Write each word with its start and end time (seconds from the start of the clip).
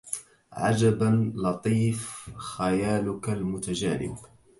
عجبا 0.51 1.31
لطيف 1.43 2.29
خيالك 2.35 3.29
المتجانب 3.29 4.17